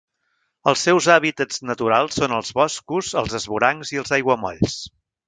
Els 0.71 0.85
seus 0.87 1.09
hàbitats 1.15 1.61
naturals 1.71 2.17
són 2.21 2.33
els 2.39 2.49
boscos, 2.61 3.11
els 3.23 3.37
esvorancs 3.41 3.93
i 3.97 4.01
els 4.05 4.15
aiguamolls. 4.19 4.81